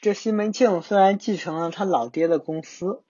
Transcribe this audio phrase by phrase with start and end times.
[0.00, 3.04] 这西门庆虽然继承了他老爹的公司，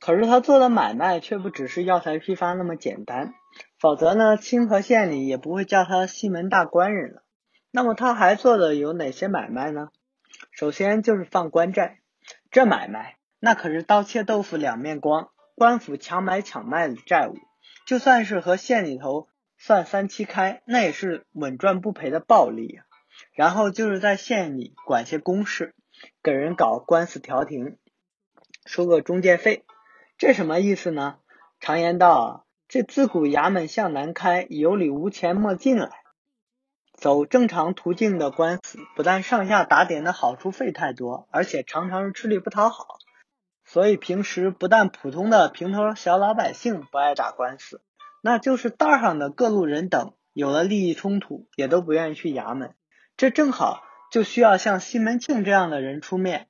[0.00, 3.34] 可是他做的买卖却不只是药材批发那么简单，
[3.78, 7.22] 否则呢，清河县里也不会叫他西门大官人了。
[7.70, 9.88] 那么他还做的有哪些买卖呢？
[10.50, 11.98] 首先就是放官债，
[12.50, 17.36] 这买卖那可是刀切豆腐两面光，官府强买强卖的债务，
[17.86, 19.28] 就算是和县里头
[19.58, 22.84] 算三七开，那也是稳赚不赔的暴利呀。
[23.34, 25.74] 然后就是在县里管些公事。
[26.22, 27.78] 给人搞官司调停，
[28.66, 29.64] 收个中介费，
[30.18, 31.18] 这什么意思呢？
[31.60, 35.90] 常言道，这自古衙门向南开，有理无钱莫进来。
[36.94, 42.98] 走正常途径的官司，不但上下打点的好处费太多，而且常常是吃力不讨好。
[43.64, 47.82] 所以平时不但普通的平头小老百姓不爱打官司，
[48.22, 52.74] 那就是道上的各路人等有了利益冲突，也都不愿意去衙门。
[53.16, 53.82] 这正好。
[54.10, 56.48] 就需要像西门庆这样的人出面。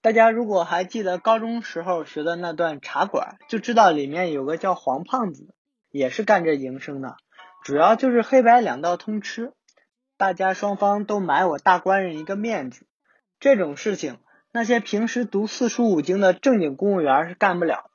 [0.00, 5.54] 大家如果还记得高中时候学的那段茶馆，就知道里面有个叫黄胖子，
[5.90, 7.16] 也是干这营生的，
[7.64, 9.52] 主要就是黑白两道通吃，
[10.16, 12.86] 大家双方都买我大官人一个面子。
[13.40, 14.18] 这种事情，
[14.52, 17.90] 那些平时读四书五经的正经公务员是干不了。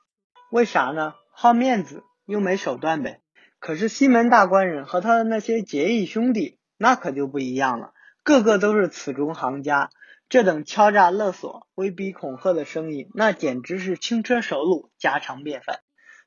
[0.50, 1.14] 为啥呢？
[1.32, 3.20] 好面子又没手段呗。
[3.58, 7.93] 可是西门大官人和他的那些结义兄弟，那可就不一样了。
[8.24, 9.90] 个个都是此中行家，
[10.30, 15.80] 这等敲诈勒索、威逼恐吓的生意，那简直是轻车熟路、家常便饭。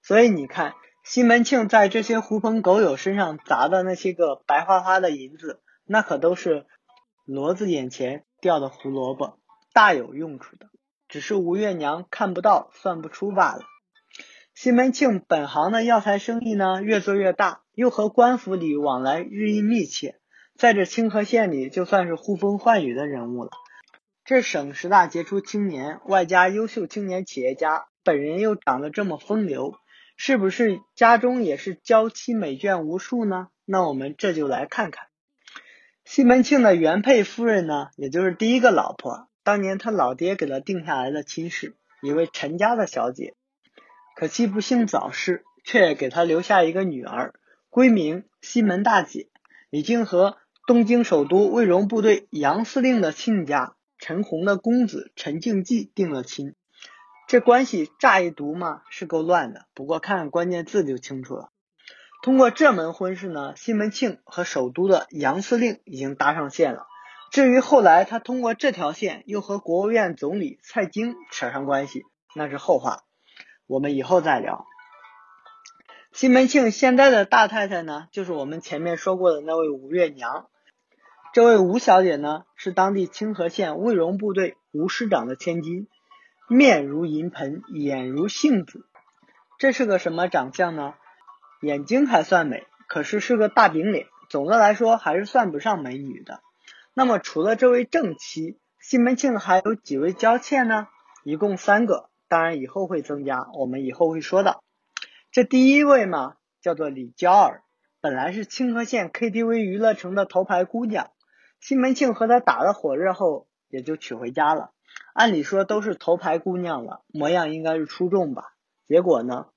[0.04, 6.68] 所以你看，西门庆在这些狐朋狗友身上砸的那些个白花花的银子，那可都是
[7.26, 9.40] 骡子眼前掉的胡萝卜，
[9.74, 10.68] 大有用处的。
[11.08, 13.62] 只是吴月娘看不到、算不出罢了。
[14.54, 20.20] 西门庆本行的药材生意呢，越做越大，又和官府里往来日益密切。
[20.58, 23.52] 在这清河县里，就算是呼风唤雨的人物了。
[24.26, 29.76] 这省十大杰出青年，外加优秀青年企业家，本人又长得这么风流，
[30.16, 33.50] 是不是家中也是娇妻美眷无数呢？
[33.66, 35.06] 那我们这就来看看
[36.04, 43.36] 西门庆的原配夫人呢，也就是第一个老婆，当年他老爹给他定下来的亲事，一位陈家的小姐，
[44.16, 47.36] 可惜不幸早逝，却给他留下一个女儿，
[47.70, 49.28] 闺名西门大姐，
[49.70, 50.36] 已经和。
[50.68, 56.56] 东京首都卫荣部队杨司令的亲家陈洪的公子陈敬济定了亲，
[57.26, 61.52] 这关系乍一读嘛是够乱的，不过看看关键字就清楚了。
[62.22, 66.86] 通过这门婚事呢，西门庆和首都的杨司令已经搭上线了。
[67.32, 72.04] 至于后来他通过这条线又和国务院总理蔡京扯上关系，
[72.36, 73.04] 那是后话，
[73.68, 74.66] 我们以后再聊。
[76.12, 80.50] 西门庆现在的大太太呢，就是我们前面说过的那位吴月娘。
[81.38, 85.88] 这位吴小姐呢，是当地清河县卫荣部队吴师长的千金，
[86.50, 88.88] 面如银盆，眼如杏子，
[89.60, 90.96] 这是个什么长相呢？
[91.62, 94.08] 眼睛还算美，可是是个大饼脸。
[94.30, 96.42] 总的来说，还是算不上美女的。
[96.96, 100.88] 那么，除了这位正妻，西门庆还有几位娇妾呢？
[101.24, 104.64] 一共三个，当然以后会增加，我们以后会说到。
[105.32, 107.62] 这第一位嘛，叫做李娇儿，
[108.02, 111.12] 本来是清河县 KTV 娱乐城的头牌姑娘。
[111.60, 114.72] 西门庆和她打了火热后，也就娶回家了。
[115.14, 118.54] 按理说都是头牌姑娘了，模样应该是出众吧？
[118.88, 119.48] 结果呢，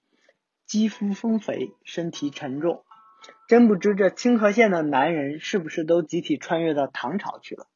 [0.66, 2.84] 肌肤丰肥，身体沉重，
[3.46, 7.66] 真不知这清河县的男人是不是都集体穿越到唐朝去了？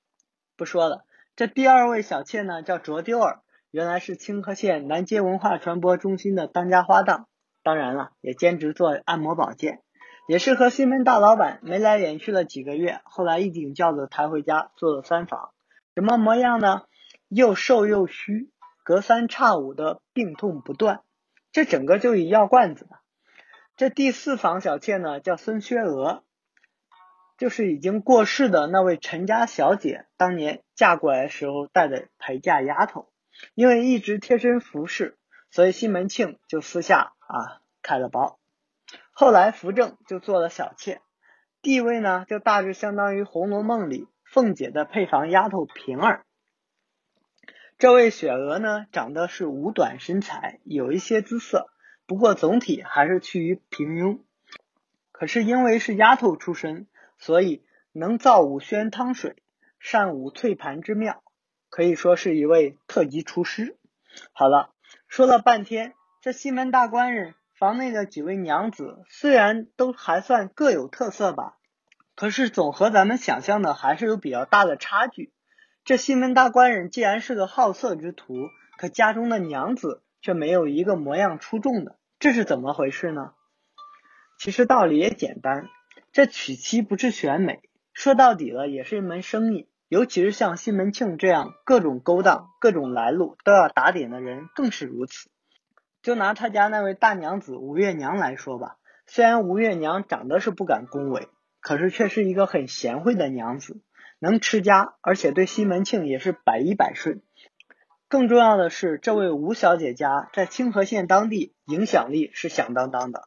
[0.56, 1.04] 不说了，
[1.36, 7.26] 这第二位小妾呢，叫卓丢儿，原来是清河县南街文化传播中心的当家花旦，
[7.62, 9.83] 当然了，也兼职做按摩保健。
[10.26, 15.50] 也是和西门大老板眉来眼去了几个月，后来一顶轿子抬回家做了三房，
[15.94, 16.82] 什么模样呢？
[17.28, 18.50] 又瘦又虚，
[18.84, 21.02] 隔三差五的病痛不断，
[21.52, 22.88] 这整个就一药罐子。
[23.76, 26.22] 这第四房小妾呢，叫孙薛娥，
[27.36, 33.10] 就是已经过世的那位陈家小姐当年嫁过来时候带的陪嫁丫头，
[33.54, 35.18] 因为一直贴身服侍，
[35.50, 38.38] 所以西门庆就私下啊开了包。
[39.16, 41.00] 后来扶正就做了小妾，
[41.62, 46.24] 地位呢就大致相当于《红楼梦》里凤姐的配房丫头平儿。
[47.78, 51.70] 这位雪娥呢，长得是五短身材，有一些姿色，
[52.06, 54.18] 不过总体还是趋于平庸。
[55.12, 59.36] 可是因为是丫头出身，所以能造五宣汤水，
[59.78, 61.22] 善舞翠盘之妙，
[61.68, 63.76] 可以说是一位特级厨师。
[64.32, 64.70] 好了，
[65.06, 67.36] 说了半天，这西门大官人。
[67.64, 71.56] 房内的几位娘子虽然都还算各有特色吧，
[72.14, 75.32] 可是总和咱们想象的还是有比较大的差距。
[75.82, 78.34] 这西门大官人既然是个好色之徒，
[78.76, 83.32] 可家中的娘子却没有一个模样出众的，这是怎么回事呢？
[84.38, 85.70] 其实道理也简单，
[86.12, 87.62] 这娶妻不是选美，
[87.94, 89.70] 说到底了也是一门生意。
[89.88, 95.30] 尤其是像西门庆这样各种勾当、各种来路都要打点的人，更是如此。
[96.04, 101.28] 就拿他家那位大娘子吴月娘来说吧，虽然吴月娘长得是不敢恭维，
[101.60, 103.80] 可是却是一个很贤惠的娘子，
[104.18, 107.22] 能持家，而且对西门庆也是百依百顺。
[108.06, 113.22] 更重要的是，这位吴小姐家在清河县当地影响力是响当当的，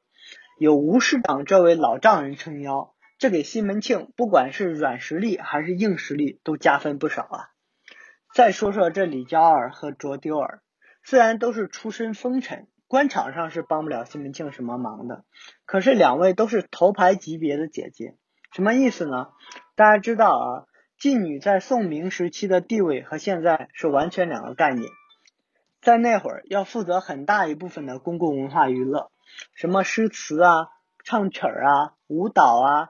[0.60, 2.94] 有吴市长这位老丈人撑腰。
[3.18, 7.50] 这给西门庆不管是软实力还是硬实力都加分不少啊！
[8.36, 10.62] 再说说这李娇儿和卓丢儿，
[11.10, 15.24] 虽然都是出身风尘，官场上是帮不了西门庆什么忙的，
[15.64, 18.18] 可是两位都是头牌级别的姐姐，
[18.52, 19.30] 什么意思呢？
[19.76, 20.66] 大家知道啊，
[21.00, 24.92] 妓女在宋明时期的地位和现在是完全两个概念，
[25.82, 29.10] 在那会儿要负责很大一部分的公共文化娱乐，
[29.54, 30.68] 什么诗词啊、
[31.06, 32.90] 唱曲儿啊、舞蹈啊。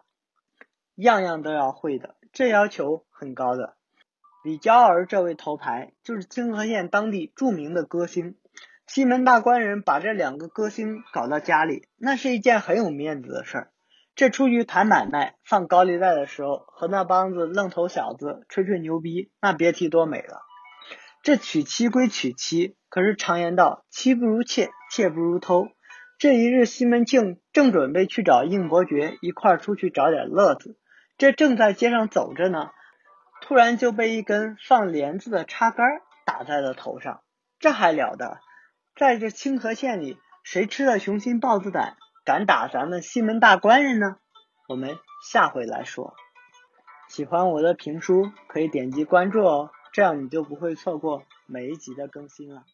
[0.96, 3.76] 样样都要会的，这要求很高的。
[4.48, 8.38] 李娇儿这位头牌就是清河县当地著名的歌星，
[8.88, 13.72] 西门大官人把这两个歌星搞到家里，那是一件很有面子的事儿。
[14.16, 20.40] 这出去谈买卖、放高利贷的时候，和那帮子愣头小子吹吹牛逼，那别提多美了。
[21.24, 25.68] 这娶妻归娶妻，可是常言道，妻不如妾，妾不如偷。
[26.20, 30.78] 这一日，西门庆正准备去找应伯爵一块儿出去找点乐子。
[31.18, 32.70] 这正在街上走着呢，
[33.48, 37.22] 突然就被一根放帘子的插杆打在了头上。
[37.60, 38.42] 这还了得！
[38.94, 41.96] 在这清河县里，谁吃了雄心豹子胆，
[42.26, 44.18] 敢打咱们西门大官人呢？
[44.68, 44.98] 我们
[45.32, 46.14] 下回来说。
[47.08, 52.66] 喜欢我的评书，可以点击关注哦，这样你就不会错过每一集的更新了。